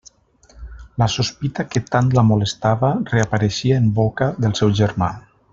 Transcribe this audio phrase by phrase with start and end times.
[1.01, 5.17] La sospita que tant la molestava reapareixia en boca del seu germà.